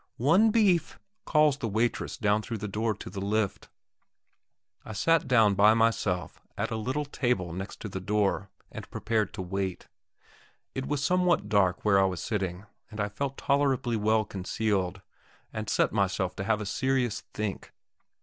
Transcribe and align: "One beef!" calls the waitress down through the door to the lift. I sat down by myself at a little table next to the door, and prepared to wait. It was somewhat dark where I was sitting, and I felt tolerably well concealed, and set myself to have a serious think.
"One 0.17 0.49
beef!" 0.49 0.97
calls 1.27 1.59
the 1.59 1.67
waitress 1.67 2.17
down 2.17 2.41
through 2.41 2.57
the 2.57 2.67
door 2.67 2.95
to 2.95 3.07
the 3.07 3.21
lift. 3.21 3.69
I 4.83 4.93
sat 4.93 5.27
down 5.27 5.53
by 5.53 5.75
myself 5.75 6.41
at 6.57 6.71
a 6.71 6.75
little 6.75 7.05
table 7.05 7.53
next 7.53 7.79
to 7.81 7.87
the 7.87 7.99
door, 7.99 8.49
and 8.71 8.89
prepared 8.89 9.31
to 9.35 9.43
wait. 9.43 9.89
It 10.73 10.87
was 10.87 11.03
somewhat 11.03 11.49
dark 11.49 11.85
where 11.85 11.99
I 11.99 12.05
was 12.05 12.19
sitting, 12.19 12.65
and 12.89 12.99
I 12.99 13.09
felt 13.09 13.37
tolerably 13.37 13.95
well 13.95 14.25
concealed, 14.25 15.03
and 15.53 15.69
set 15.69 15.93
myself 15.93 16.35
to 16.37 16.45
have 16.45 16.61
a 16.61 16.65
serious 16.65 17.21
think. 17.35 17.71